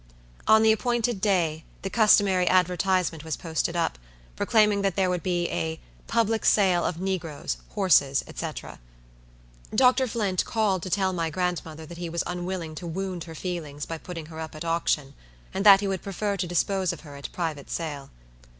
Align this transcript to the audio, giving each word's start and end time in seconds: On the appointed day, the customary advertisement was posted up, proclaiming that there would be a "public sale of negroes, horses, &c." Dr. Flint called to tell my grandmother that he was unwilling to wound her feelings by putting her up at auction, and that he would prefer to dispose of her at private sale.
On 0.47 0.63
the 0.63 0.71
appointed 0.71 1.21
day, 1.21 1.63
the 1.83 1.89
customary 1.91 2.47
advertisement 2.49 3.23
was 3.23 3.37
posted 3.37 3.75
up, 3.75 3.99
proclaiming 4.35 4.81
that 4.81 4.95
there 4.95 5.11
would 5.11 5.21
be 5.21 5.47
a 5.51 5.79
"public 6.07 6.43
sale 6.43 6.83
of 6.83 6.99
negroes, 6.99 7.57
horses, 7.75 8.23
&c." 8.35 8.47
Dr. 9.75 10.07
Flint 10.07 10.43
called 10.43 10.81
to 10.81 10.89
tell 10.89 11.13
my 11.13 11.29
grandmother 11.29 11.85
that 11.85 11.99
he 11.99 12.09
was 12.09 12.23
unwilling 12.25 12.73
to 12.73 12.87
wound 12.87 13.25
her 13.25 13.35
feelings 13.35 13.85
by 13.85 13.99
putting 13.99 14.25
her 14.25 14.39
up 14.39 14.55
at 14.55 14.65
auction, 14.65 15.13
and 15.53 15.63
that 15.67 15.81
he 15.81 15.87
would 15.87 16.01
prefer 16.01 16.35
to 16.35 16.47
dispose 16.47 16.91
of 16.91 17.01
her 17.01 17.15
at 17.15 17.31
private 17.31 17.69
sale. 17.69 18.09